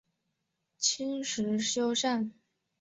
[0.79, 2.31] 清时修缮。